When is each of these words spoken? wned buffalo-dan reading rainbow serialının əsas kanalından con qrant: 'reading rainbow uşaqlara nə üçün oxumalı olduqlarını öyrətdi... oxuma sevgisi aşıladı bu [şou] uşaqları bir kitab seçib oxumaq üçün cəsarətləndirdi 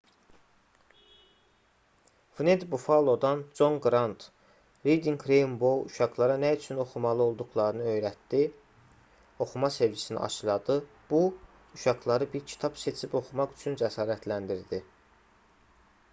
wned 2.37 2.63
buffalo-dan 2.69 3.43
reading 3.67 3.67
rainbow 3.71 3.73
serialının 3.73 3.75
əsas 3.75 3.75
kanalından 3.75 3.75
con 3.75 3.75
qrant: 3.83 4.25
'reading 4.85 5.25
rainbow 5.31 5.83
uşaqlara 5.91 6.37
nə 6.43 6.49
üçün 6.57 6.79
oxumalı 6.85 7.23
olduqlarını 7.27 7.85
öyrətdi... 7.93 8.39
oxuma 9.47 9.71
sevgisi 9.77 10.17
aşıladı 10.29 10.77
bu 11.11 11.21
[şou] 11.27 11.75
uşaqları 11.81 12.29
bir 12.33 12.45
kitab 12.53 12.81
seçib 12.85 13.13
oxumaq 13.21 13.53
üçün 13.59 13.77
cəsarətləndirdi 13.83 14.81